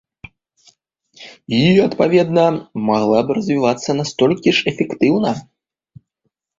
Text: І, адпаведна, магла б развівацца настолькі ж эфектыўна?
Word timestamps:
І, 1.57 1.59
адпаведна, 1.87 2.47
магла 2.89 3.19
б 3.31 3.39
развівацца 3.41 3.89
настолькі 4.01 4.49
ж 4.61 4.71
эфектыўна? 4.75 5.41